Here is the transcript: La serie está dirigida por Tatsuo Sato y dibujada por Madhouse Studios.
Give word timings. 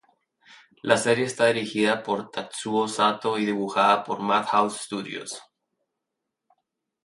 La 0.81 0.97
serie 0.97 1.25
está 1.25 1.45
dirigida 1.45 2.01
por 2.01 2.31
Tatsuo 2.31 2.87
Sato 2.87 3.37
y 3.37 3.45
dibujada 3.45 4.03
por 4.03 4.19
Madhouse 4.19 4.77
Studios. 4.81 5.43